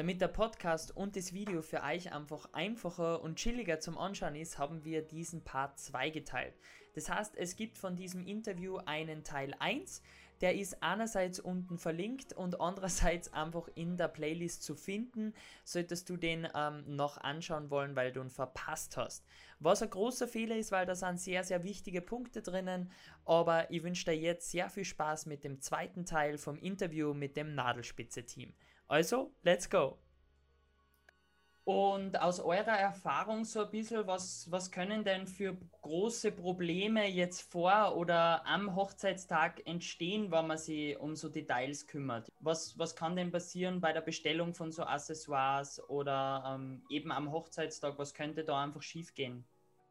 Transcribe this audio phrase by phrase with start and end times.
[0.00, 4.56] Damit der Podcast und das Video für euch einfach einfacher und chilliger zum Anschauen ist,
[4.56, 6.54] haben wir diesen Part 2 geteilt.
[6.94, 10.00] Das heißt, es gibt von diesem Interview einen Teil 1,
[10.40, 15.34] der ist einerseits unten verlinkt und andererseits einfach in der Playlist zu finden,
[15.64, 19.26] solltest du den ähm, noch anschauen wollen, weil du ihn verpasst hast.
[19.58, 22.90] Was ein großer Fehler ist, weil da sind sehr, sehr wichtige Punkte drinnen,
[23.26, 27.36] aber ich wünsche dir jetzt sehr viel Spaß mit dem zweiten Teil vom Interview mit
[27.36, 28.54] dem Nadelspitze-Team.
[28.90, 29.98] Also, let's go!
[31.62, 37.52] Und aus eurer Erfahrung so ein bisschen, was, was können denn für große Probleme jetzt
[37.52, 42.32] vor oder am Hochzeitstag entstehen, wenn man sich um so Details kümmert?
[42.40, 47.30] Was, was kann denn passieren bei der Bestellung von so Accessoires oder ähm, eben am
[47.30, 47.96] Hochzeitstag?
[47.96, 49.44] Was könnte da einfach schiefgehen?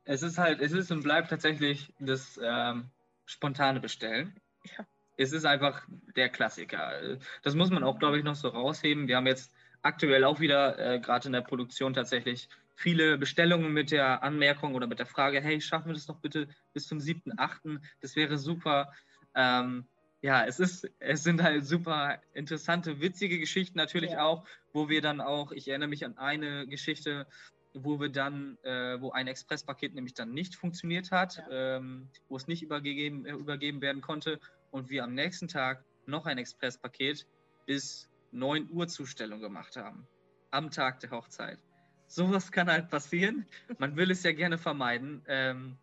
[0.03, 2.89] Es ist halt, es ist und bleibt tatsächlich das ähm,
[3.25, 4.35] spontane Bestellen.
[4.77, 4.85] Ja
[5.19, 7.17] es ist einfach der Klassiker.
[7.43, 9.09] Das muss man auch, glaube ich, noch so rausheben.
[9.09, 9.51] Wir haben jetzt
[9.81, 14.87] aktuell auch wieder, äh, gerade in der Produktion tatsächlich, viele Bestellungen mit der Anmerkung oder
[14.87, 18.93] mit der Frage, hey, schaffen wir das doch bitte bis zum 7.8., das wäre super.
[19.35, 19.85] Ähm,
[20.21, 24.23] ja, es ist, es sind halt super interessante, witzige Geschichten natürlich ja.
[24.23, 27.27] auch, wo wir dann auch, ich erinnere mich an eine Geschichte,
[27.73, 31.77] wo wir dann, äh, wo ein Expresspaket nämlich dann nicht funktioniert hat, ja.
[31.77, 34.39] ähm, wo es nicht übergeben, äh, übergeben werden konnte
[34.71, 37.25] und wir am nächsten Tag noch ein Expresspaket
[37.65, 40.07] bis 9 Uhr Zustellung gemacht haben.
[40.51, 41.59] Am Tag der Hochzeit.
[42.07, 43.45] Sowas kann halt passieren.
[43.77, 45.23] Man will es ja gerne vermeiden.
[45.27, 45.77] Ähm,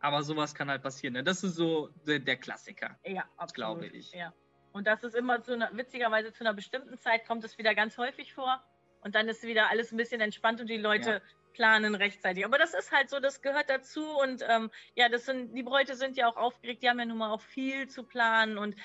[0.00, 1.14] aber sowas kann halt passieren.
[1.14, 1.24] Ne?
[1.24, 2.98] Das ist so der, der Klassiker.
[3.04, 3.54] Ja, absolut.
[3.54, 4.12] Glaube ich.
[4.12, 4.32] Ja.
[4.72, 7.98] Und das ist immer zu einer, witzigerweise zu einer bestimmten Zeit kommt es wieder ganz
[7.98, 8.62] häufig vor.
[9.00, 11.20] Und dann ist wieder alles ein bisschen entspannt und die Leute ja.
[11.52, 12.44] Planen rechtzeitig.
[12.44, 14.04] Aber das ist halt so, das gehört dazu.
[14.20, 17.18] Und ähm, ja, das sind, die Bräute sind ja auch aufgeregt, die haben ja nun
[17.18, 18.58] mal auch viel zu planen.
[18.58, 18.76] Und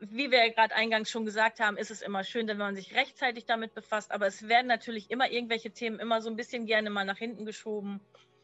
[0.00, 2.94] wie wir ja gerade eingangs schon gesagt haben, ist es immer schön, wenn man sich
[2.94, 4.10] rechtzeitig damit befasst.
[4.10, 7.44] Aber es werden natürlich immer irgendwelche Themen immer so ein bisschen gerne mal nach hinten
[7.44, 8.00] geschoben.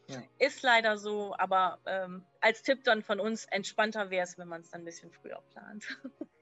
[0.07, 0.23] Ja.
[0.39, 4.61] Ist leider so, aber ähm, als Tipp dann von uns, entspannter wäre es, wenn man
[4.61, 5.85] es dann ein bisschen früher plant.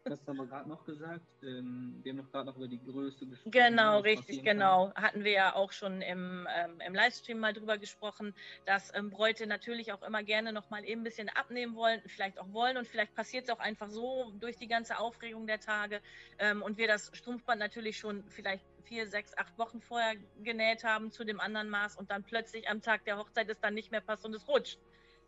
[0.07, 1.25] Das haben wir gerade noch gesagt.
[1.41, 3.49] Ähm, wir haben noch gerade noch über die Größe gesprochen.
[3.49, 4.91] Genau, richtig, genau.
[4.91, 5.03] Kann.
[5.03, 8.35] Hatten wir ja auch schon im, ähm, im Livestream mal drüber gesprochen,
[8.67, 12.37] dass ähm, Bräute natürlich auch immer gerne noch mal eben ein bisschen abnehmen wollen, vielleicht
[12.37, 16.01] auch wollen und vielleicht passiert es auch einfach so durch die ganze Aufregung der Tage
[16.37, 20.13] ähm, und wir das Strumpfband natürlich schon vielleicht vier, sechs, acht Wochen vorher
[20.43, 23.73] genäht haben zu dem anderen Maß und dann plötzlich am Tag der Hochzeit es dann
[23.73, 24.77] nicht mehr passt und es rutscht.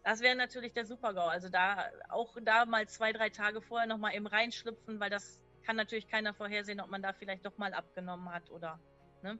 [0.08, 1.28] Das wäre natürlich der Super-GAU.
[1.28, 5.42] Also da auch da mal zwei, drei Tage vorher noch mal eben reinschlüpfen, weil das
[5.64, 8.80] kann natürlich keiner vorhersehen, ob man da vielleicht doch mal abgenommen hat oder
[9.22, 9.38] ne?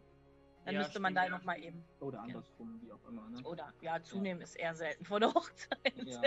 [0.66, 1.86] Dann ja, müsste man da noch mal eben.
[2.02, 2.86] Oder andersrum, ja.
[2.86, 3.30] wie auch immer.
[3.30, 3.42] Ne?
[3.44, 4.44] Oder ja, zunehmen ja.
[4.44, 6.04] ist eher selten vor der Hochzeit.
[6.04, 6.22] Ja.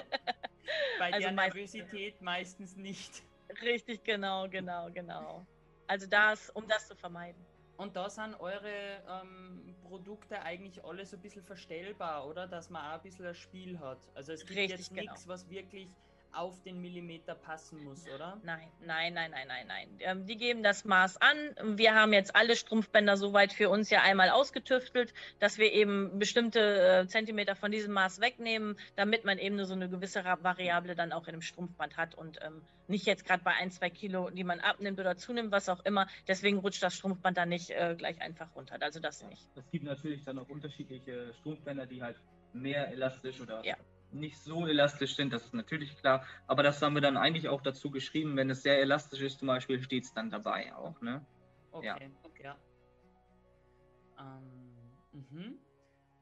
[0.99, 3.23] Bei also der Nervosität meistens nicht.
[3.61, 5.47] Richtig, genau, genau, genau.
[5.87, 7.45] Also das, um das zu vermeiden.
[7.81, 12.47] Und da sind eure ähm, Produkte eigentlich alle so ein bisschen verstellbar, oder?
[12.47, 13.99] Dass man auch ein bisschen ein Spiel hat.
[14.15, 15.33] Also es gibt Richtig, jetzt nichts, genau.
[15.33, 15.89] was wirklich
[16.33, 18.41] auf den Millimeter passen muss, oder?
[18.45, 19.89] Nein, nein, nein, nein, nein, nein.
[20.01, 21.77] Ähm, die geben das Maß an.
[21.77, 26.61] Wir haben jetzt alle Strumpfbänder soweit für uns ja einmal ausgetüftelt, dass wir eben bestimmte
[27.03, 31.13] äh, Zentimeter von diesem Maß wegnehmen, damit man eben nur so eine gewisse Variable dann
[31.13, 34.45] auch in dem Strumpfband hat und ähm, nicht jetzt gerade bei ein, zwei Kilo, die
[34.45, 36.07] man abnimmt oder zunimmt, was auch immer.
[36.29, 38.77] Deswegen rutscht das Strumpfband dann nicht äh, gleich einfach runter.
[38.81, 39.49] Also das nicht.
[39.57, 42.17] Es gibt natürlich dann auch unterschiedliche Strumpfbänder, die halt
[42.53, 43.77] mehr elastisch oder ja
[44.13, 46.25] nicht so elastisch sind, das ist natürlich klar.
[46.47, 49.49] Aber das haben wir dann eigentlich auch dazu geschrieben, wenn es sehr elastisch ist, zum
[49.49, 51.01] Beispiel, steht es dann dabei auch.
[51.01, 51.25] Ne?
[51.73, 51.97] Okay, ja.
[52.43, 52.57] ja.
[54.19, 55.59] Ähm, mhm.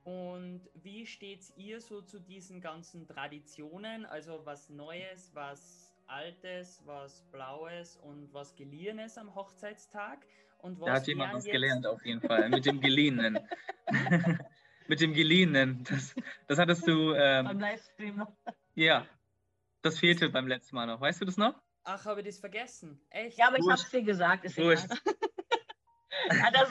[0.04, 4.06] Und wie steht ihr so zu diesen ganzen Traditionen?
[4.06, 10.24] Also was Neues, was Altes, was Blaues und was Geliehenes am Hochzeitstag?
[10.58, 13.38] Und was da hat jemand was gelernt auf jeden Fall, mit dem Geliehenen.
[14.88, 15.84] mit dem Geliehenen.
[15.84, 16.14] Das,
[16.48, 17.14] das hattest du.
[17.14, 18.32] Ähm, beim Livestream noch.
[18.74, 19.06] Ja,
[19.82, 21.00] das fehlte beim letzten Mal noch.
[21.00, 21.54] Weißt du das noch?
[21.84, 23.00] Ach, habe ich das vergessen?
[23.10, 23.38] Echt?
[23.38, 24.44] Ja, aber ich habe es dir gesagt.
[24.44, 24.74] Ist ja,
[26.50, 26.70] das,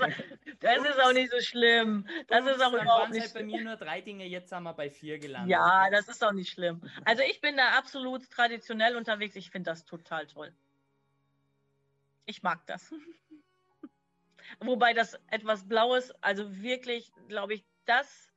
[0.59, 2.07] das, ist auch nicht so schlimm.
[2.27, 4.89] Das ist auch überhaupt nicht halt bei mir nur drei Dinge, jetzt haben wir bei
[4.89, 5.49] vier gelandet.
[5.49, 6.81] Ja, das ist auch nicht schlimm.
[7.05, 9.35] Also ich bin da absolut traditionell unterwegs.
[9.35, 10.53] Ich finde das total toll.
[12.25, 12.93] Ich mag das.
[14.59, 18.29] Wobei das etwas Blaues, also wirklich, glaube ich, das,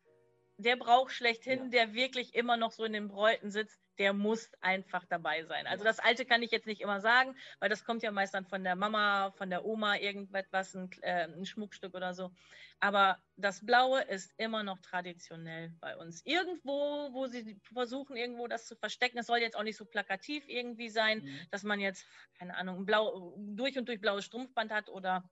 [0.57, 1.69] der Brauch schlechthin, ja.
[1.85, 5.67] der wirklich immer noch so in den Bräuten sitzt, der muss einfach dabei sein.
[5.67, 8.47] Also das Alte kann ich jetzt nicht immer sagen, weil das kommt ja meist dann
[8.47, 12.31] von der Mama, von der Oma, irgendetwas, ein, äh, ein Schmuckstück oder so.
[12.79, 16.25] Aber das Blaue ist immer noch traditionell bei uns.
[16.25, 20.49] Irgendwo, wo sie versuchen, irgendwo das zu verstecken, es soll jetzt auch nicht so plakativ
[20.49, 21.41] irgendwie sein, mhm.
[21.51, 22.07] dass man jetzt,
[22.39, 25.29] keine Ahnung, ein blau, durch und durch blaues Strumpfband hat oder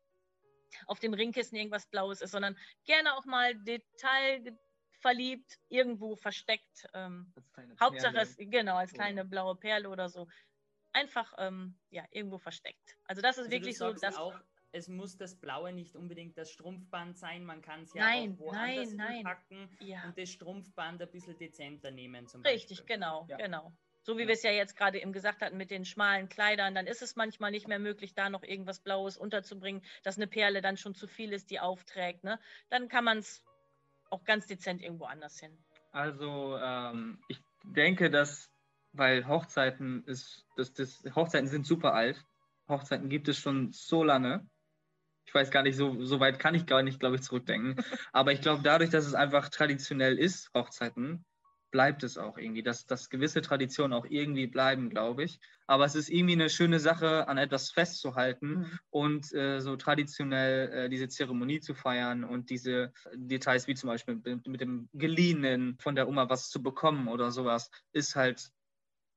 [0.86, 6.86] auf dem Ringkissen irgendwas Blaues ist, sondern gerne auch mal detailverliebt, irgendwo versteckt.
[6.94, 7.32] Ähm,
[7.80, 10.28] Hauptsache es, genau, als kleine blaue Perle oder so.
[10.92, 12.96] Einfach ähm, ja, irgendwo versteckt.
[13.04, 14.34] Also das ist also wirklich so, dass auch,
[14.72, 18.46] es muss das Blaue nicht unbedingt das Strumpfband sein, man kann es ja nein, auch
[18.46, 20.04] woanders nein, packen ja.
[20.04, 22.26] und das Strumpfband ein bisschen dezenter nehmen.
[22.26, 22.96] Zum Richtig, Beispiel.
[22.96, 23.36] genau, ja.
[23.36, 23.72] genau.
[24.08, 26.86] So wie wir es ja jetzt gerade eben gesagt hatten mit den schmalen Kleidern, dann
[26.86, 30.78] ist es manchmal nicht mehr möglich, da noch irgendwas Blaues unterzubringen, dass eine Perle dann
[30.78, 32.24] schon zu viel ist, die aufträgt.
[32.24, 32.40] Ne?
[32.70, 33.44] Dann kann man es
[34.08, 35.58] auch ganz dezent irgendwo anders hin.
[35.92, 38.50] Also ähm, ich denke, dass,
[38.92, 42.24] weil Hochzeiten ist, das, das, Hochzeiten sind super alt.
[42.66, 44.48] Hochzeiten gibt es schon so lange.
[45.26, 47.76] Ich weiß gar nicht, so, so weit kann ich gar nicht, glaube ich, zurückdenken.
[48.14, 51.26] Aber ich glaube, dadurch, dass es einfach traditionell ist, Hochzeiten,
[51.70, 55.40] bleibt es auch irgendwie, dass, dass gewisse Traditionen auch irgendwie bleiben, glaube ich.
[55.66, 58.78] Aber es ist irgendwie eine schöne Sache, an etwas festzuhalten mhm.
[58.90, 64.16] und äh, so traditionell äh, diese Zeremonie zu feiern und diese Details, wie zum Beispiel
[64.16, 68.50] mit, mit, dem Geliehenen von der Oma was zu bekommen oder sowas, ist halt.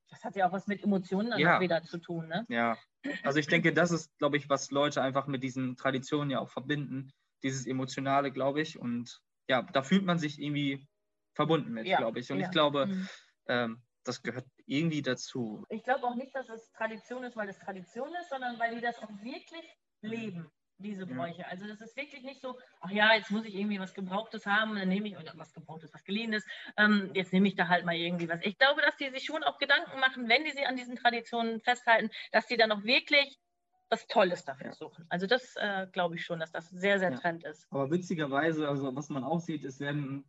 [0.09, 1.62] Das hat ja auch was mit Emotionen dann ja.
[1.62, 2.45] wieder zu tun, ne?
[2.50, 2.77] Ja.
[3.24, 6.50] Also ich denke, das ist, glaube ich, was Leute einfach mit diesen Traditionen ja auch
[6.50, 7.12] verbinden.
[7.44, 8.77] Dieses Emotionale, glaube ich.
[8.77, 10.88] Und ja, da fühlt man sich irgendwie
[11.33, 11.98] verbunden mit, ja.
[11.98, 12.31] glaube ich.
[12.31, 12.45] Und ja.
[12.45, 13.10] ich glaube, mhm.
[13.48, 15.66] ähm, das gehört irgendwie dazu.
[15.69, 18.81] Ich glaube auch nicht, dass es Tradition ist, weil es Tradition ist, sondern weil die
[18.81, 21.42] das auch wirklich leben, diese Bräuche.
[21.42, 21.48] Ja.
[21.48, 24.75] Also das ist wirklich nicht so, ach ja, jetzt muss ich irgendwie was Gebrauchtes haben,
[24.75, 26.45] dann nehme ich, oder was Gebrauchtes, was Geliehenes,
[26.78, 28.39] ähm, jetzt nehme ich da halt mal irgendwie was.
[28.44, 31.62] Ich glaube, dass die sich schon auch Gedanken machen, wenn die sich an diesen Traditionen
[31.62, 33.38] festhalten, dass die dann auch wirklich
[33.89, 34.74] was Tolles dafür ja.
[34.74, 35.06] suchen.
[35.10, 37.18] Also das äh, glaube ich schon, dass das sehr, sehr ja.
[37.18, 37.68] trend ist.
[37.69, 40.24] Aber witzigerweise, also was man auch sieht, es werden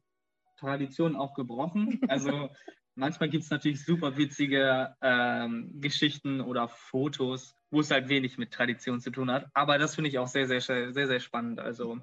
[0.62, 2.00] Tradition auch gebrochen.
[2.08, 2.48] Also
[2.94, 8.52] manchmal gibt es natürlich super witzige ähm, Geschichten oder Fotos, wo es halt wenig mit
[8.52, 9.46] Tradition zu tun hat.
[9.54, 11.60] Aber das finde ich auch sehr, sehr, sehr, sehr spannend.
[11.60, 11.98] Also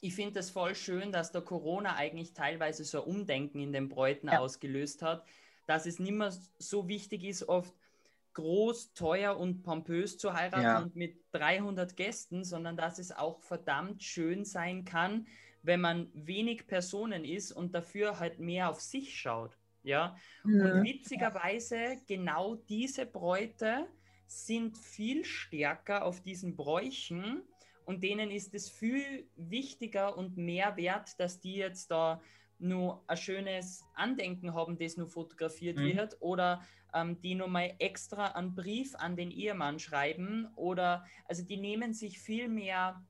[0.00, 3.88] ich finde es voll schön, dass der Corona eigentlich teilweise so ein Umdenken in den
[3.88, 4.38] Bräuten ja.
[4.38, 5.24] ausgelöst hat,
[5.66, 7.74] dass es nicht mehr so wichtig ist, oft
[8.34, 10.78] groß, teuer und pompös zu heiraten ja.
[10.78, 15.26] und mit 300 Gästen, sondern dass es auch verdammt schön sein kann,
[15.62, 19.56] wenn man wenig Personen ist und dafür halt mehr auf sich schaut.
[19.82, 20.16] Ja.
[20.44, 20.60] Mhm.
[20.60, 23.86] Und witzigerweise, genau diese Bräute
[24.26, 27.42] sind viel stärker auf diesen Bräuchen
[27.84, 32.20] und denen ist es viel wichtiger und mehr wert, dass die jetzt da
[32.58, 35.96] nur ein schönes Andenken haben, das nur fotografiert mhm.
[35.96, 36.60] wird oder
[36.92, 41.94] ähm, die nur mal extra einen Brief an den Ehemann schreiben oder also die nehmen
[41.94, 43.02] sich viel mehr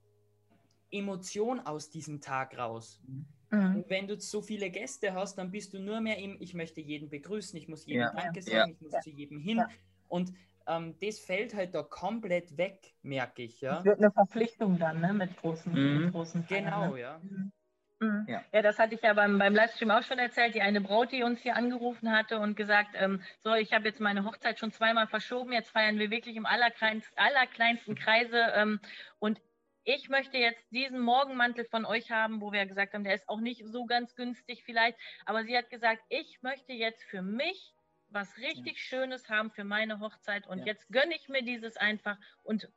[0.91, 3.01] Emotion aus diesem Tag raus.
[3.07, 3.27] Mhm.
[3.51, 6.81] Und wenn du so viele Gäste hast, dann bist du nur mehr im, ich möchte
[6.81, 8.13] jeden begrüßen, ich muss jedem ja.
[8.13, 8.67] Danke sagen, ja.
[8.69, 9.01] ich muss ja.
[9.01, 9.63] zu jedem hin.
[10.09, 10.33] Und
[10.67, 13.61] ähm, das fällt halt da komplett weg, merke ich.
[13.61, 13.79] Ja?
[13.79, 16.05] Es wird eine Verpflichtung dann, ne, mit großen, mhm.
[16.05, 17.01] mit großen Feiern, Genau, ne?
[17.01, 17.19] ja.
[17.23, 17.53] Mhm.
[18.01, 18.27] mhm.
[18.29, 18.45] Ja.
[18.53, 20.55] ja, das hatte ich ja beim, beim Livestream auch schon erzählt.
[20.55, 24.01] Die eine Braut, die uns hier angerufen hatte und gesagt, ähm, so, ich habe jetzt
[24.01, 28.39] meine Hochzeit schon zweimal verschoben, jetzt feiern wir wirklich im allerkleinsten, allerkleinsten Kreise.
[28.55, 28.81] Ähm,
[29.19, 29.41] und
[29.89, 33.41] ich möchte jetzt diesen Morgenmantel von euch haben, wo wir gesagt haben, der ist auch
[33.41, 37.73] nicht so ganz günstig vielleicht, aber sie hat gesagt, ich möchte jetzt für mich
[38.11, 38.79] was richtig ja.
[38.79, 40.67] Schönes haben für meine Hochzeit und ja.
[40.67, 42.69] jetzt gönne ich mir dieses einfach und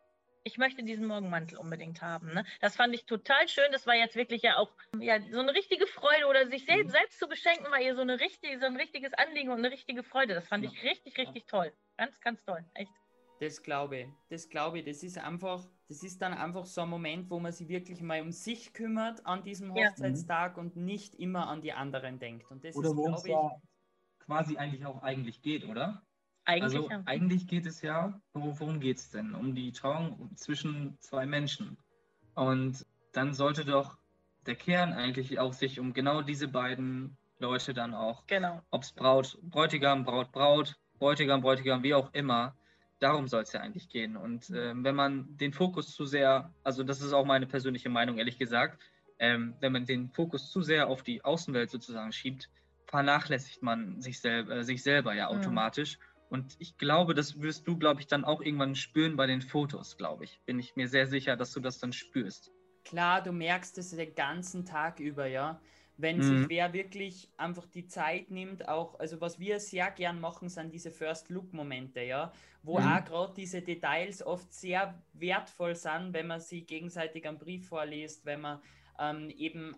[0.46, 2.34] ich möchte diesen Morgenmantel unbedingt haben.
[2.34, 2.46] Ne?
[2.62, 3.72] Das fand ich total schön.
[3.74, 6.92] Das war jetzt wirklich ja auch ja, so eine richtige Freude oder sich selbst, mhm.
[6.92, 10.02] selbst zu beschenken, war ihr so, eine richtige, so ein richtiges Anliegen und eine richtige
[10.02, 10.34] Freude.
[10.34, 10.72] Das fand ja.
[10.72, 11.74] ich richtig, richtig toll.
[11.98, 12.64] Ganz, ganz toll.
[12.74, 12.92] Echt.
[13.42, 14.08] Das glaube ich.
[14.30, 14.86] Das glaube ich.
[14.86, 18.22] Das ist einfach, das ist dann einfach so ein Moment, wo man sich wirklich mal
[18.22, 20.64] um sich kümmert an diesem Hochzeitstag ja.
[20.64, 22.50] und nicht immer an die anderen denkt.
[22.50, 23.52] Und das oder worum es ja
[24.20, 26.02] quasi eigentlich auch eigentlich geht, oder?
[26.46, 27.04] Eigentlich, also ja.
[27.08, 29.36] eigentlich geht es ja, worum geht es denn?
[29.36, 31.78] Um die Trauung zwischen zwei Menschen.
[32.36, 33.98] Und dann sollte doch
[34.46, 38.62] der Kern eigentlich auch sich um genau diese beiden Leute dann auch, genau.
[38.70, 42.56] ob es Braut, Bräutigam, Braut, Braut, Bräutigam, Bräutigam, wie auch immer,
[43.02, 44.16] darum soll es ja eigentlich gehen.
[44.16, 48.18] Und äh, wenn man den Fokus zu sehr, also das ist auch meine persönliche Meinung,
[48.18, 48.82] ehrlich gesagt,
[49.20, 52.50] ähm, wenn man den Fokus zu sehr auf die Außenwelt sozusagen schiebt,
[52.86, 55.98] vernachlässigt man sich, sel äh, sich selber ja automatisch.
[55.98, 56.04] Mhm.
[56.30, 59.98] Und ich glaube, das wirst du, glaube ich, dann auch irgendwann spüren bei den Fotos,
[59.98, 60.40] glaube ich.
[60.46, 62.52] Bin ich mir sehr sicher, dass du das dann spürst.
[62.86, 65.60] Klar, du merkst es den ganzen Tag über, ja
[66.02, 66.24] wenn mhm.
[66.24, 70.74] sich wer wirklich einfach die Zeit nimmt, auch, also was wir sehr gern machen, sind
[70.74, 72.32] diese First-Look-Momente, ja,
[72.64, 72.88] wo mhm.
[72.88, 78.26] auch gerade diese Details oft sehr wertvoll sind, wenn man sie gegenseitig am Brief vorliest,
[78.26, 78.60] wenn man
[79.00, 79.76] ähm, eben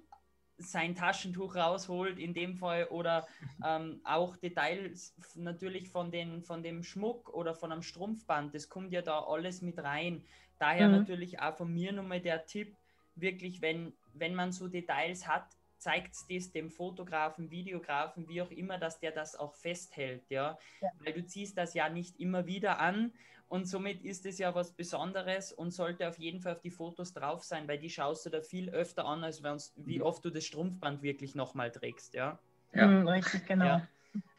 [0.58, 3.27] sein Taschentuch rausholt in dem Fall oder
[3.65, 8.94] ähm, auch Details natürlich von, den, von dem Schmuck oder von einem Strumpfband, das kommt
[8.94, 10.24] ja da alles mit rein.
[10.60, 10.98] Daher mhm.
[11.00, 12.75] natürlich auch von mir nochmal der Tipp,
[13.15, 15.48] wirklich, wenn, wenn man so Details hat,
[15.84, 20.58] zeigt es dem Fotografen, Videografen, wie auch immer, dass der das auch festhält, ja?
[20.82, 20.88] ja?
[21.04, 23.13] Weil du ziehst das ja nicht immer wieder an
[23.50, 27.13] und somit ist es ja was Besonderes und sollte auf jeden Fall auf die Fotos
[27.13, 29.44] drauf sein, weil die schaust du da viel öfter an, als
[29.75, 30.04] wie mhm.
[30.04, 32.40] oft du das Strumpfband wirklich nochmal trägst, ja?
[32.74, 33.66] Ja, mhm, richtig, genau.
[33.66, 33.88] Ja.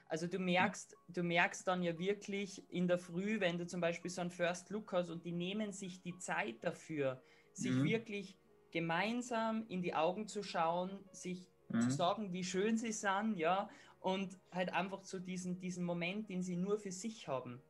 [0.08, 4.10] Also du merkst, du merkst dann ja wirklich in der Früh, wenn du zum Beispiel
[4.10, 7.22] so einen First Look hast und die nehmen sich die Zeit dafür,
[7.52, 7.84] sich mhm.
[7.84, 8.38] wirklich
[8.74, 11.80] gemeinsam in die Augen zu schauen, sich mhm.
[11.80, 16.42] zu sagen, wie schön sie sind, ja, und halt einfach so diesen, diesen Moment, den
[16.42, 17.62] sie nur für sich haben.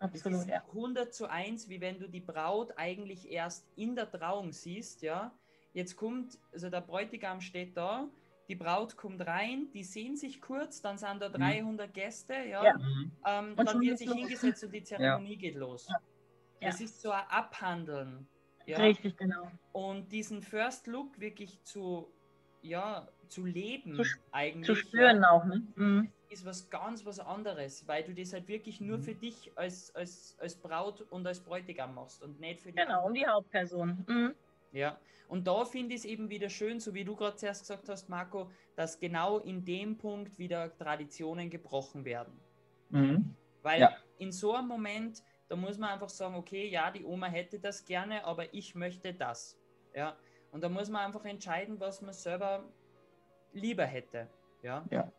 [0.00, 0.62] Absolut, ja.
[0.68, 5.32] 100 zu 1, wie wenn du die Braut eigentlich erst in der Trauung siehst, ja.
[5.74, 8.08] Jetzt kommt, also der Bräutigam steht da,
[8.48, 11.92] die Braut kommt rein, die sehen sich kurz, dann sind da 300 mhm.
[11.92, 12.64] Gäste, ja.
[12.64, 12.74] ja.
[13.26, 14.16] Ähm, dann wird sich los.
[14.16, 15.38] hingesetzt und die Zeremonie ja.
[15.38, 15.86] geht los.
[15.88, 15.98] Ja.
[16.70, 18.26] Das ist so ein Abhandeln.
[18.68, 18.78] Ja?
[18.78, 19.50] Richtig, genau.
[19.72, 22.12] Und diesen First Look wirklich zu,
[22.60, 24.66] ja, zu leben zu, eigentlich.
[24.66, 25.66] Zu spüren ja, auch, ne?
[25.74, 26.12] Mhm.
[26.28, 29.02] Ist was ganz was anderes, weil du das halt wirklich nur mhm.
[29.02, 33.06] für dich als, als, als Braut und als Bräutigam machst und nicht für die Genau,
[33.06, 34.04] um die Hauptperson.
[34.06, 34.34] Mhm.
[34.72, 34.98] Ja,
[35.28, 38.10] und da finde ich es eben wieder schön, so wie du gerade zuerst gesagt hast,
[38.10, 42.38] Marco, dass genau in dem Punkt wieder Traditionen gebrochen werden.
[42.90, 43.34] Mhm.
[43.62, 43.96] Weil ja.
[44.18, 47.84] in so einem Moment da muss man einfach sagen, okay, ja, die Oma hätte das
[47.84, 49.58] gerne, aber ich möchte das.
[49.94, 50.16] Ja.
[50.52, 52.64] Und da muss man einfach entscheiden, was man selber
[53.52, 54.28] lieber hätte.
[54.62, 54.84] Ja.
[54.90, 55.10] ja.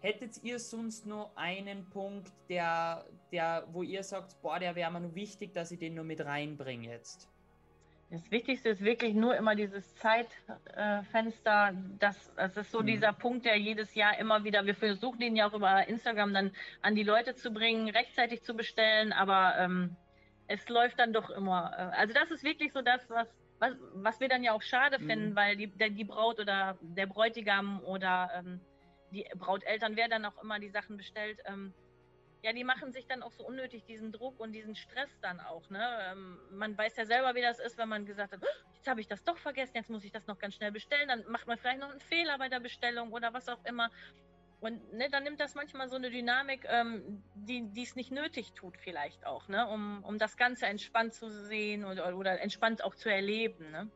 [0.00, 5.00] Hättet ihr sonst nur einen Punkt, der, der, wo ihr sagt, boah, der wäre mir
[5.00, 7.28] nur wichtig, dass ich den nur mit reinbringe jetzt?
[8.12, 11.72] Das Wichtigste ist wirklich nur immer dieses Zeitfenster.
[11.98, 12.86] das, das ist so mhm.
[12.86, 16.50] dieser Punkt, der jedes Jahr immer wieder, wir versuchen den ja auch über Instagram dann
[16.82, 19.96] an die Leute zu bringen, rechtzeitig zu bestellen, aber ähm,
[20.46, 21.72] es läuft dann doch immer.
[21.74, 23.28] Äh, also das ist wirklich so das, was,
[23.60, 25.06] was, was wir dann ja auch schade mhm.
[25.06, 28.60] finden, weil die, der, die Braut oder der Bräutigam oder ähm,
[29.10, 31.72] die Brauteltern, wer dann auch immer die Sachen bestellt, ähm,
[32.42, 35.70] ja, die machen sich dann auch so unnötig diesen Druck und diesen Stress dann auch.
[35.70, 35.86] Ne?
[36.10, 39.00] Ähm, man weiß ja selber, wie das ist, wenn man gesagt hat, oh, jetzt habe
[39.00, 41.08] ich das doch vergessen, jetzt muss ich das noch ganz schnell bestellen.
[41.08, 43.90] Dann macht man vielleicht noch einen Fehler bei der Bestellung oder was auch immer.
[44.60, 48.76] Und ne, dann nimmt das manchmal so eine Dynamik, ähm, die es nicht nötig tut,
[48.76, 49.68] vielleicht auch, ne?
[49.68, 53.70] um, um das Ganze entspannt zu sehen oder, oder entspannt auch zu erleben.
[53.70, 53.90] Ne?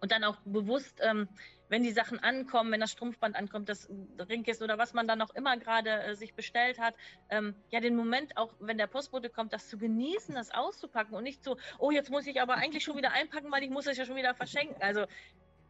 [0.00, 1.28] Und dann auch bewusst ähm,
[1.68, 3.88] wenn die Sachen ankommen, wenn das Strumpfband ankommt, das
[4.28, 6.94] Ring ist oder was man dann noch immer gerade äh, sich bestellt hat,
[7.30, 11.24] ähm, ja, den Moment auch, wenn der Postbote kommt, das zu genießen, das auszupacken und
[11.24, 13.96] nicht so, oh, jetzt muss ich aber eigentlich schon wieder einpacken, weil ich muss es
[13.96, 14.80] ja schon wieder verschenken.
[14.80, 15.02] Also,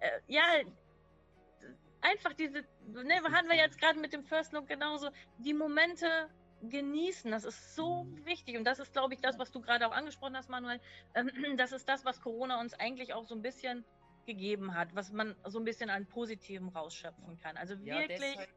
[0.00, 0.43] äh, ja,
[2.00, 6.28] einfach diese, ne, hatten wir jetzt gerade mit dem First Look genauso, die Momente
[6.62, 7.31] genießen.
[7.31, 8.57] Das ist so wichtig.
[8.57, 10.81] Und das ist, glaube ich, das, was du gerade auch angesprochen hast, Manuel.
[11.14, 13.85] Ähm, das ist das, was Corona uns eigentlich auch so ein bisschen
[14.29, 17.57] gegeben hat, was man so ein bisschen an Positiven rausschöpfen kann.
[17.57, 18.21] Also ja, wirklich.
[18.21, 18.49] Deshalb,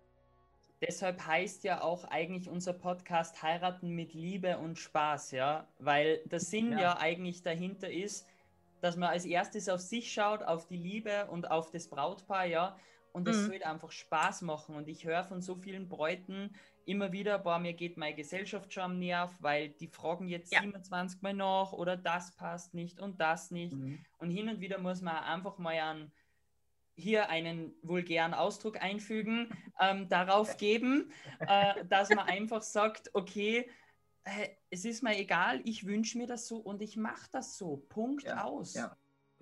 [0.82, 6.42] deshalb, heißt ja auch eigentlich unser Podcast Heiraten mit Liebe und Spaß, ja, weil der
[6.42, 8.28] Sinn ja, ja eigentlich dahinter ist,
[8.82, 12.78] dass man als erstes auf sich schaut, auf die Liebe und auf das Brautpaar, ja,
[13.13, 13.48] und es mhm.
[13.48, 14.75] soll einfach Spaß machen.
[14.75, 16.54] Und ich höre von so vielen Bräuten,
[16.85, 20.61] immer wieder, boah, mir geht meine Gesellschaft schon am Nerv, weil die fragen jetzt ja.
[20.61, 23.75] 27 Mal nach oder das passt nicht und das nicht.
[23.75, 24.03] Mhm.
[24.17, 26.11] Und hin und wieder muss man einfach mal an
[26.95, 33.69] hier einen vulgären Ausdruck einfügen, ähm, darauf geben, äh, dass man einfach sagt, okay,
[34.23, 37.77] äh, es ist mir egal, ich wünsche mir das so und ich mache das so.
[37.89, 38.43] Punkt ja.
[38.43, 38.75] aus.
[38.75, 38.95] Ja.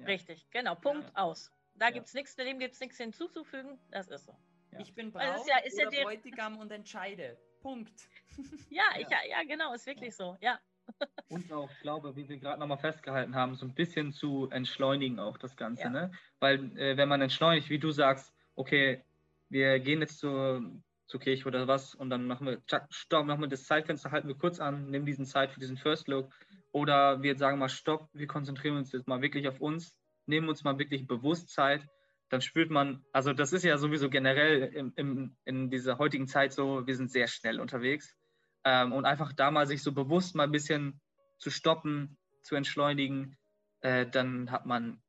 [0.06, 1.52] Richtig, genau, Punkt aus.
[1.76, 4.36] Da gibt es nichts, dem gibt es nichts hinzuzufügen, das ist so.
[4.72, 4.80] Ja.
[4.80, 7.38] Ich bin Braut also ist ja, ist oder ja Bräutigam und entscheide.
[7.62, 7.94] Punkt.
[8.70, 9.02] Ja, ja.
[9.02, 10.60] Ich, ja, genau, ist wirklich so, ja.
[11.30, 15.38] Und auch, glaube, wie wir gerade nochmal festgehalten haben, so ein bisschen zu entschleunigen auch
[15.38, 15.90] das Ganze, ja.
[15.90, 16.12] ne?
[16.40, 19.04] Weil äh, wenn man entschleunigt, wie du sagst, okay,
[19.50, 20.62] wir gehen jetzt zur,
[21.06, 24.36] zur Kirche oder was und dann machen wir, stopp, machen wir das Zeitfenster, halten wir
[24.36, 26.32] kurz an, nehmen diesen Zeit für diesen First Look
[26.72, 29.98] oder wir sagen mal, stopp, wir konzentrieren uns jetzt mal wirklich auf uns,
[30.28, 31.88] nehmen uns mal wirklich bewusst Zeit
[32.30, 36.54] dann spürt man, also das ist ja sowieso generell im, im, in dieser heutigen Zeit
[36.54, 38.16] so, wir sind sehr schnell unterwegs.
[38.64, 41.02] Ähm, und einfach da mal sich so bewusst mal ein bisschen
[41.40, 43.38] zu stoppen, zu entschleunigen,
[43.82, 45.02] äh, dann hat man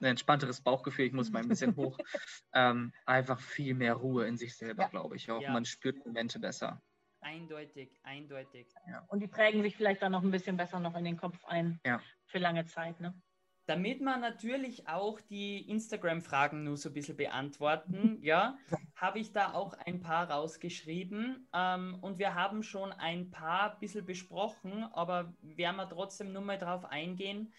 [0.00, 1.98] ein entspannteres Bauchgefühl, ich muss mal ein bisschen hoch,
[2.54, 4.88] ähm, einfach viel mehr Ruhe in sich selber, ja.
[4.88, 5.42] glaube ich auch.
[5.42, 5.52] Ja.
[5.52, 6.82] Man spürt Momente besser.
[7.20, 8.68] Eindeutig, eindeutig.
[8.88, 9.04] Ja.
[9.08, 11.80] Und die prägen sich vielleicht dann noch ein bisschen besser noch in den Kopf ein
[11.84, 12.00] ja.
[12.26, 13.00] für lange Zeit.
[13.00, 13.20] Ne?
[13.68, 18.56] Damit wir natürlich auch die Instagram-Fragen nur so ein bisschen beantworten, ja,
[18.96, 21.46] habe ich da auch ein paar rausgeschrieben.
[21.52, 26.40] Ähm, und wir haben schon ein paar ein bisschen besprochen, aber werden wir trotzdem nur
[26.40, 27.52] mal drauf eingehen.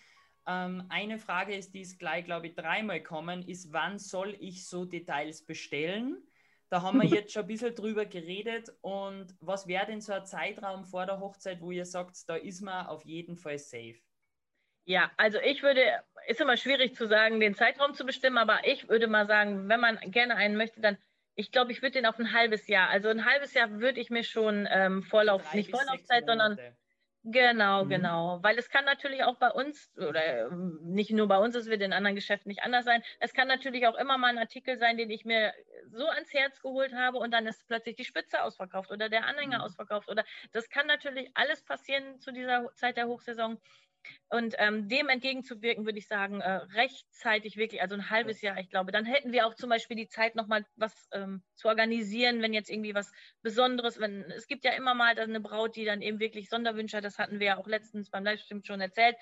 [0.47, 4.67] Ähm, eine Frage ist, die ist gleich, glaube ich, dreimal kommen, ist, wann soll ich
[4.67, 6.17] so Details bestellen?
[6.69, 8.73] Da haben wir jetzt schon ein bisschen drüber geredet.
[8.81, 12.61] Und was wäre denn so ein Zeitraum vor der Hochzeit, wo ihr sagt, da ist
[12.61, 13.99] man auf jeden Fall safe?
[14.89, 15.83] Ja, also ich würde,
[16.25, 19.79] ist immer schwierig zu sagen, den Zeitraum zu bestimmen, aber ich würde mal sagen, wenn
[19.79, 20.97] man gerne einen möchte, dann,
[21.35, 24.09] ich glaube, ich würde den auf ein halbes Jahr, also ein halbes Jahr würde ich
[24.09, 26.57] mir schon ähm, Vorlauf, nicht Vorlaufzeit, sondern
[27.23, 27.89] Genau, mhm.
[27.89, 28.39] genau.
[28.41, 31.81] Weil es kann natürlich auch bei uns, oder ähm, nicht nur bei uns, es wird
[31.81, 34.97] in anderen Geschäften nicht anders sein, es kann natürlich auch immer mal ein Artikel sein,
[34.97, 35.53] den ich mir
[35.91, 39.59] so ans Herz geholt habe und dann ist plötzlich die Spitze ausverkauft oder der Anhänger
[39.59, 39.63] mhm.
[39.65, 40.09] ausverkauft.
[40.09, 43.59] Oder das kann natürlich alles passieren zu dieser Zeit der Hochsaison.
[44.29, 48.69] Und ähm, dem entgegenzuwirken, würde ich sagen, äh, rechtzeitig wirklich, also ein halbes Jahr, ich
[48.69, 48.91] glaube.
[48.91, 52.69] Dann hätten wir auch zum Beispiel die Zeit, nochmal was ähm, zu organisieren, wenn jetzt
[52.69, 53.11] irgendwie was
[53.41, 57.03] Besonderes, wenn es gibt ja immer mal eine Braut, die dann eben wirklich Sonderwünsche hat,
[57.03, 59.15] das hatten wir ja auch letztens beim Livestream schon erzählt,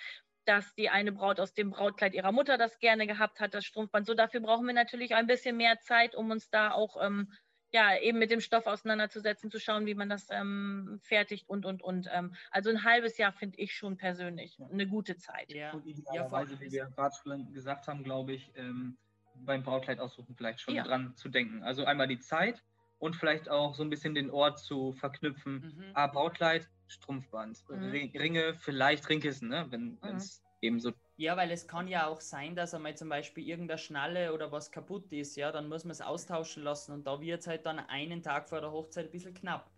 [0.47, 4.07] dass die eine Braut aus dem Brautkleid ihrer Mutter das gerne gehabt hat, das Strumpfband.
[4.07, 7.33] So, dafür brauchen wir natürlich ein bisschen mehr Zeit, um uns da auch ähm,
[7.71, 11.81] ja, eben mit dem Stoff auseinanderzusetzen, zu schauen, wie man das ähm, fertigt und, und,
[11.81, 12.09] und.
[12.13, 15.51] Ähm, also ein halbes Jahr finde ich schon persönlich eine gute Zeit.
[15.51, 18.97] Ja, und idealerweise, ja, wie wir gerade schon gesagt haben, glaube ich, ähm,
[19.35, 20.83] beim Brautkleid aussuchen vielleicht schon ja.
[20.83, 21.63] dran zu denken.
[21.63, 22.63] Also einmal die Zeit
[22.99, 25.75] und vielleicht auch so ein bisschen den Ort zu verknüpfen.
[25.77, 25.91] Mhm.
[25.93, 27.91] Ah, Brautkleid, Strumpfband, mhm.
[27.91, 29.67] Ringe, vielleicht Ringkissen, ne?
[29.69, 30.47] wenn es mhm.
[30.61, 34.33] eben so ja, weil es kann ja auch sein, dass einmal zum Beispiel irgendeine Schnalle
[34.33, 37.47] oder was kaputt ist, ja, dann muss man es austauschen lassen und da wird es
[37.47, 39.69] halt dann einen Tag vor der Hochzeit ein bisschen knapp.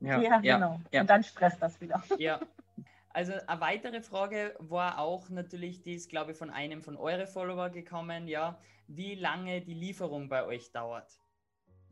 [0.00, 0.80] Ja, ja, ja genau.
[0.90, 1.02] Ja.
[1.02, 2.02] Und dann stresst das wieder.
[2.18, 2.40] Ja.
[3.14, 7.26] Also eine weitere Frage war auch natürlich, die ist, glaube ich, von einem von euren
[7.26, 11.21] Follower gekommen, ja, wie lange die Lieferung bei euch dauert.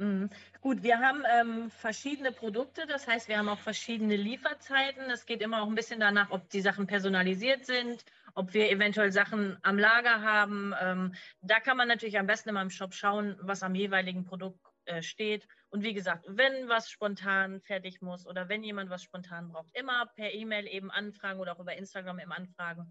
[0.00, 0.30] Mhm.
[0.62, 5.10] Gut, wir haben ähm, verschiedene Produkte, das heißt, wir haben auch verschiedene Lieferzeiten.
[5.10, 8.02] Es geht immer auch ein bisschen danach, ob die Sachen personalisiert sind,
[8.34, 10.72] ob wir eventuell Sachen am Lager haben.
[10.80, 14.58] Ähm, da kann man natürlich am besten in meinem Shop schauen, was am jeweiligen Produkt
[14.86, 15.46] äh, steht.
[15.68, 20.06] Und wie gesagt, wenn was spontan fertig muss oder wenn jemand was spontan braucht, immer
[20.16, 22.90] per E-Mail eben anfragen oder auch über Instagram eben anfragen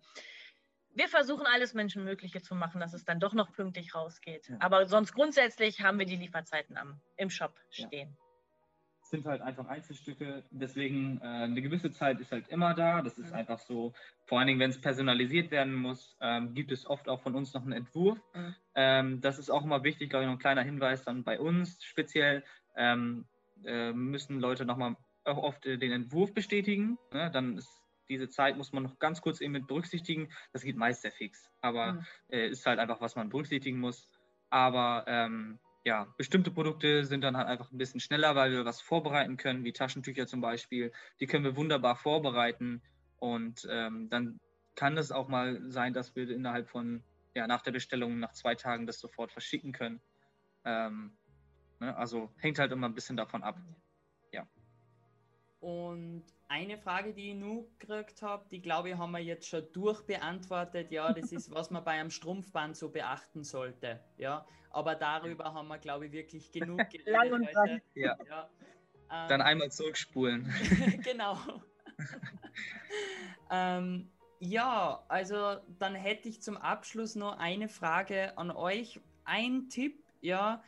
[0.94, 4.50] wir versuchen alles Menschenmögliche zu machen, dass es dann doch noch pünktlich rausgeht.
[4.50, 4.58] Ja.
[4.60, 8.10] Aber sonst grundsätzlich haben wir die Lieferzeiten am, im Shop stehen.
[8.10, 8.26] Ja.
[9.02, 13.02] Es sind halt einfach Einzelstücke, deswegen äh, eine gewisse Zeit ist halt immer da.
[13.02, 13.38] Das ist mhm.
[13.38, 13.94] einfach so,
[14.26, 17.54] vor allen Dingen, wenn es personalisiert werden muss, ähm, gibt es oft auch von uns
[17.54, 18.20] noch einen Entwurf.
[18.36, 18.56] Mhm.
[18.76, 21.84] Ähm, das ist auch immer wichtig, glaube ich, noch ein kleiner Hinweis dann bei uns
[21.84, 22.44] speziell.
[22.76, 23.26] Ähm,
[23.66, 26.98] äh, müssen Leute nochmal auch oft äh, den Entwurf bestätigen.
[27.12, 27.32] Ne?
[27.32, 30.30] Dann ist diese Zeit muss man noch ganz kurz eben mit berücksichtigen.
[30.52, 32.06] Das geht meist sehr fix, aber mhm.
[32.30, 34.10] äh, ist halt einfach, was man berücksichtigen muss.
[34.50, 38.82] Aber ähm, ja, bestimmte Produkte sind dann halt einfach ein bisschen schneller, weil wir was
[38.82, 40.92] vorbereiten können, wie Taschentücher zum Beispiel.
[41.20, 42.82] Die können wir wunderbar vorbereiten
[43.18, 44.40] und ähm, dann
[44.76, 47.04] kann es auch mal sein, dass wir innerhalb von,
[47.36, 50.02] ja, nach der Bestellung, nach zwei Tagen das sofort verschicken können.
[50.64, 51.18] Ähm,
[51.80, 51.96] ne?
[51.98, 53.58] Also hängt halt immer ein bisschen davon ab.
[54.32, 54.48] Ja.
[55.60, 59.72] Und eine Frage, die ich nur gekriegt habe, die glaube ich, haben wir jetzt schon
[59.72, 60.92] durchbeantwortet.
[60.92, 64.00] Ja, das ist, was man bei einem Strumpfband so beachten sollte.
[64.18, 67.82] Ja, aber darüber haben wir, glaube ich, wirklich genug geredet Lang und heute.
[67.94, 68.18] Ja.
[68.28, 68.50] ja.
[69.12, 70.52] Ähm, Dann einmal zurückspulen.
[71.04, 71.38] genau.
[73.52, 74.10] ähm,
[74.40, 79.00] ja, also dann hätte ich zum Abschluss noch eine Frage an euch.
[79.24, 80.64] Ein Tipp, ja,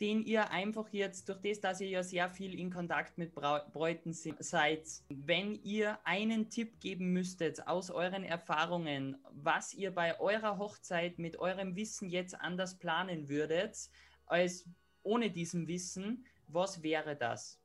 [0.00, 4.12] den ihr einfach jetzt, durch das, dass ihr ja sehr viel in Kontakt mit Bräuten
[4.12, 11.18] seid, wenn ihr einen Tipp geben müsstet aus euren Erfahrungen, was ihr bei eurer Hochzeit
[11.18, 13.88] mit eurem Wissen jetzt anders planen würdet,
[14.26, 14.68] als
[15.02, 17.60] ohne diesem Wissen, was wäre das?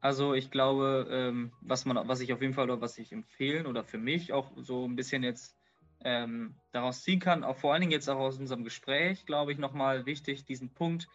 [0.00, 3.66] Also ich glaube, ähm, was man, was ich auf jeden Fall oder was ich empfehlen
[3.66, 5.56] oder für mich auch so ein bisschen jetzt
[6.04, 9.58] ähm, daraus ziehen kann, auch vor allen Dingen jetzt auch aus unserem Gespräch, glaube ich,
[9.58, 11.08] nochmal wichtig, diesen Punkt,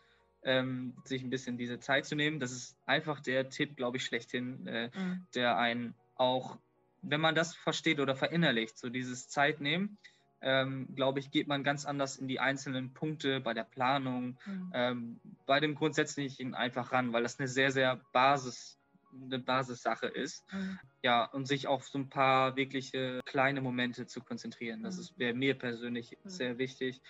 [0.44, 2.40] ähm, sich ein bisschen diese Zeit zu nehmen.
[2.40, 5.26] Das ist einfach der Tipp, glaube ich, schlechthin, äh, mhm.
[5.36, 6.58] der einen auch,
[7.02, 9.98] wenn man das versteht oder verinnerlicht, so dieses Zeit nehmen,
[10.42, 14.72] ähm, glaube ich, geht man ganz anders in die einzelnen Punkte bei der Planung, mhm.
[14.74, 18.80] ähm, bei dem Grundsätzlichen einfach ran, weil das eine sehr, sehr Basis,
[19.12, 20.46] eine Basissache ist.
[20.54, 20.80] Mhm.
[21.04, 24.84] Ja, und sich auf so ein paar wirkliche kleine Momente zu konzentrieren.
[24.84, 25.20] Das mhm.
[25.20, 26.30] wäre mir persönlich mhm.
[26.30, 27.02] sehr wichtig.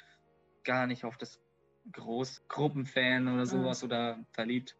[0.63, 1.39] Gar nicht auf das
[1.93, 3.87] Großgruppenfan oder sowas mhm.
[3.87, 4.75] oder verliebt.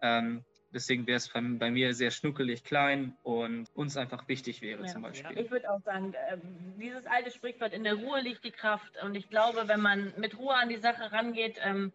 [0.00, 4.88] Ähm, deswegen wäre es bei mir sehr schnuckelig klein und uns einfach wichtig wäre ja,
[4.88, 5.36] zum Beispiel.
[5.36, 5.42] Ja.
[5.42, 6.36] Ich würde auch sagen, äh,
[6.78, 8.92] dieses alte Sprichwort, in der Ruhe liegt die Kraft.
[9.02, 11.92] Und ich glaube, wenn man mit Ruhe an die Sache rangeht, ähm,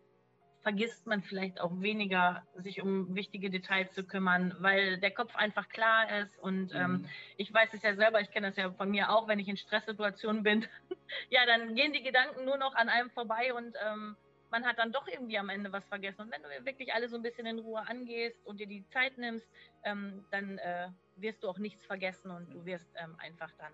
[0.62, 5.70] vergisst man vielleicht auch weniger, sich um wichtige Details zu kümmern, weil der Kopf einfach
[5.70, 6.38] klar ist.
[6.40, 7.06] Und ähm, mhm.
[7.38, 9.58] ich weiß es ja selber, ich kenne das ja von mir auch, wenn ich in
[9.58, 10.66] Stresssituationen bin,
[11.30, 14.16] ja, dann gehen die Gedanken nur noch an einem vorbei und ähm,
[14.52, 16.22] man hat dann doch irgendwie am Ende was vergessen.
[16.22, 19.18] Und wenn du wirklich alle so ein bisschen in Ruhe angehst und dir die Zeit
[19.18, 19.48] nimmst,
[19.84, 23.74] ähm, dann äh, wirst du auch nichts vergessen und du wirst ähm, einfach dann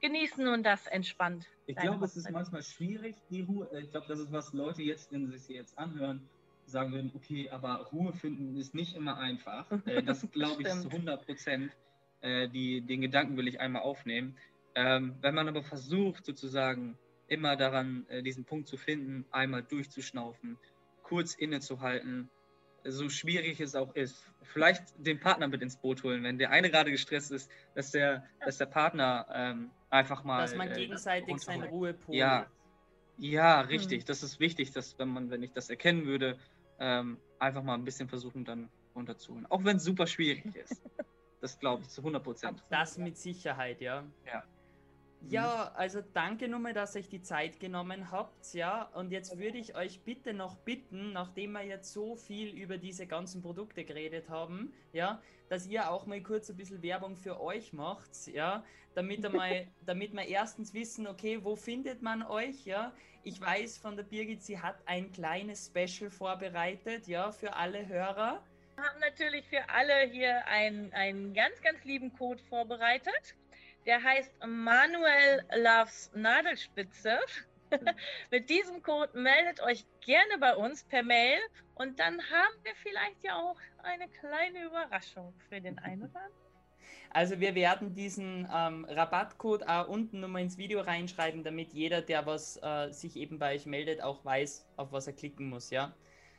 [0.00, 1.46] genießen und das entspannt.
[1.66, 3.68] Ich glaube, es ist manchmal schwierig, die Ruhe.
[3.80, 6.28] Ich glaube, das ist, was Leute jetzt, wenn sie sich jetzt anhören,
[6.66, 9.66] sagen würden, okay, aber Ruhe finden ist nicht immer einfach.
[9.86, 11.72] Äh, das glaube ich zu 100 Prozent.
[12.20, 14.36] Äh, den Gedanken will ich einmal aufnehmen.
[14.74, 16.96] Ähm, wenn man aber versucht, sozusagen
[17.32, 20.58] immer daran, äh, diesen Punkt zu finden, einmal durchzuschnaufen,
[21.02, 22.30] kurz innezuhalten,
[22.84, 26.70] so schwierig es auch ist, vielleicht den Partner mit ins Boot holen, wenn der eine
[26.70, 30.42] gerade gestresst ist, dass der, dass der Partner ähm, einfach mal.
[30.42, 32.14] Dass man äh, gegenseitig äh, seinen Ruhepol.
[32.14, 32.46] Ja,
[33.18, 34.00] ja, richtig.
[34.00, 34.06] Hm.
[34.06, 36.38] Das ist wichtig, dass wenn man, wenn ich das erkennen würde,
[36.78, 39.46] ähm, einfach mal ein bisschen versuchen, dann runterzuholen.
[39.46, 40.82] Auch wenn es super schwierig ist.
[41.40, 42.62] Das glaube ich zu 100 Prozent.
[42.70, 44.04] Das mit Sicherheit, ja.
[44.24, 44.44] Ja.
[45.28, 45.76] Ja, mhm.
[45.78, 48.84] also danke nochmal, dass ihr euch die Zeit genommen habt, ja.
[48.94, 53.06] Und jetzt würde ich euch bitte noch bitten, nachdem wir jetzt so viel über diese
[53.06, 57.72] ganzen Produkte geredet haben, ja, dass ihr auch mal kurz ein bisschen Werbung für euch
[57.72, 62.92] macht, ja, damit, einmal, damit wir erstens wissen, okay, wo findet man euch, ja.
[63.24, 68.42] Ich weiß von der Birgit, sie hat ein kleines Special vorbereitet, ja, für alle Hörer.
[68.74, 73.36] Wir haben natürlich für alle hier einen, einen ganz, ganz lieben Code vorbereitet.
[73.86, 77.18] Der heißt Manuel Loves Nadelspitze.
[78.30, 81.38] Mit diesem Code meldet euch gerne bei uns per Mail
[81.74, 86.42] und dann haben wir vielleicht ja auch eine kleine Überraschung für den einen oder anderen.
[87.10, 92.24] Also wir werden diesen ähm, Rabattcode auch unten nochmal ins Video reinschreiben, damit jeder, der
[92.24, 95.94] was äh, sich eben bei euch meldet, auch weiß, auf was er klicken muss, ja.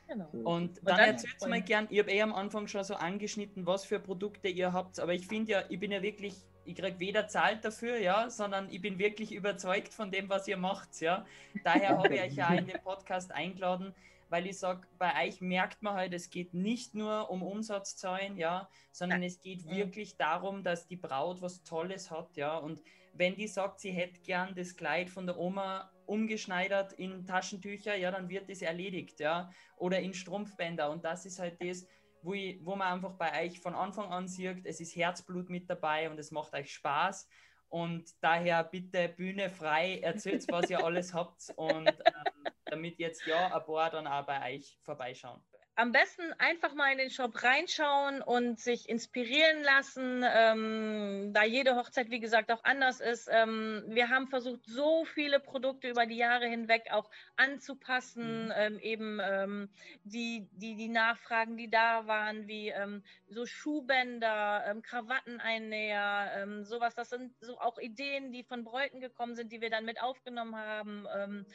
[0.08, 0.27] Genau.
[0.43, 3.86] Und dann, dann erzählt mal gern, ich habe eh am Anfang schon so angeschnitten, was
[3.86, 7.28] für Produkte ihr habt, aber ich finde ja, ich bin ja wirklich ich kriege weder
[7.28, 11.26] Zahlt dafür, ja, sondern ich bin wirklich überzeugt von dem, was ihr macht, ja.
[11.63, 13.93] Daher habe ich euch ja in den Podcast eingeladen,
[14.30, 18.69] weil ich sage, bei euch merkt man halt, es geht nicht nur um Umsatzzahlen, ja,
[18.91, 22.58] sondern es geht wirklich darum, dass die Braut was Tolles hat, ja.
[22.58, 22.82] Und
[23.13, 28.12] wenn die sagt, sie hätte gern das Kleid von der Oma umgeschneidert in Taschentücher, ja,
[28.12, 29.52] dann wird das erledigt, ja.
[29.78, 30.89] Oder in Strumpfbänder.
[30.89, 31.86] Und das ist halt das,
[32.23, 35.69] wo, ich, wo man einfach bei euch von Anfang an sieht, es ist Herzblut mit
[35.69, 37.27] dabei und es macht euch Spaß.
[37.69, 43.53] Und daher bitte Bühne frei, erzählt, was ihr alles habt und ähm, damit jetzt ja
[43.53, 45.41] ein paar dann auch bei euch vorbeischauen
[45.75, 51.75] am besten einfach mal in den Shop reinschauen und sich inspirieren lassen, ähm, da jede
[51.75, 53.27] Hochzeit, wie gesagt, auch anders ist.
[53.31, 58.53] Ähm, wir haben versucht, so viele Produkte über die Jahre hinweg auch anzupassen, mhm.
[58.55, 59.69] ähm, eben ähm,
[60.03, 66.93] die, die, die Nachfragen, die da waren, wie ähm, so Schuhbänder, ähm, Krawatteneinnäher, sowas.
[66.93, 70.55] Das sind so auch Ideen, die von Bräuten gekommen sind, die wir dann mit aufgenommen
[70.55, 71.45] haben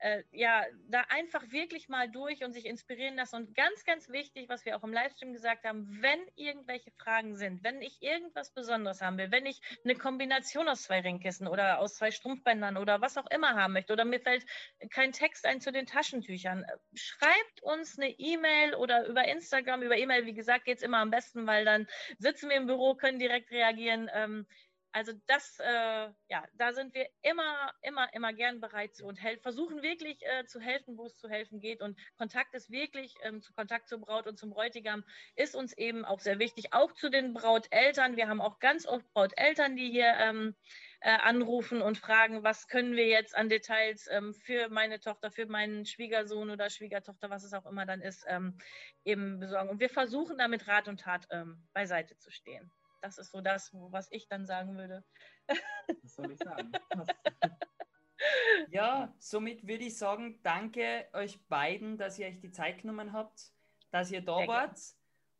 [0.00, 3.36] äh, ja, da einfach wirklich mal durch und sich inspirieren lassen.
[3.36, 7.62] Und ganz, ganz wichtig, was wir auch im Livestream gesagt haben, wenn irgendwelche Fragen sind,
[7.62, 11.96] wenn ich irgendwas Besonderes haben will, wenn ich eine Kombination aus zwei Ringkissen oder aus
[11.96, 14.44] zwei Strumpfbändern oder was auch immer haben möchte oder mir fällt
[14.90, 19.96] kein Text ein zu den Taschentüchern, äh, schreibt uns eine E-Mail oder über Instagram, über
[19.96, 21.86] E-Mail, wie gesagt, geht es immer am besten, weil dann
[22.18, 24.10] sitzen wir im Büro, können direkt reagieren.
[24.14, 24.46] Ähm,
[24.92, 29.82] also das, äh, ja, da sind wir immer, immer, immer gern bereit zu und versuchen
[29.82, 31.80] wirklich äh, zu helfen, wo es zu helfen geht.
[31.80, 35.04] Und Kontakt ist wirklich, ähm, zu Kontakt zur Braut und zum Bräutigam
[35.36, 36.72] ist uns eben auch sehr wichtig.
[36.72, 38.16] Auch zu den Brauteltern.
[38.16, 40.56] Wir haben auch ganz oft Brauteltern, die hier ähm,
[41.00, 45.46] äh, anrufen und fragen, was können wir jetzt an Details ähm, für meine Tochter, für
[45.46, 48.58] meinen Schwiegersohn oder Schwiegertochter, was es auch immer dann ist, ähm,
[49.04, 49.70] eben besorgen.
[49.70, 52.70] Und wir versuchen damit Rat und Tat ähm, beiseite zu stehen.
[53.00, 55.04] Das ist so das, was ich dann sagen würde.
[56.02, 56.70] Was soll ich sagen?
[58.70, 63.52] ja, somit würde ich sagen, danke euch beiden, dass ihr euch die Zeit genommen habt,
[63.90, 64.78] dass ihr da Sehr wart.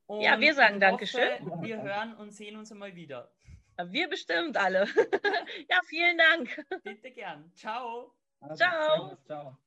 [0.07, 1.63] Und ja, wir sagen Dankeschön.
[1.63, 3.31] Wir hören und sehen uns einmal wieder.
[3.87, 4.87] Wir bestimmt alle.
[5.69, 6.65] ja, vielen Dank.
[6.83, 7.53] Bitte gern.
[7.55, 8.13] Ciao.
[8.41, 9.17] Also, ciao.
[9.25, 9.59] Ciao.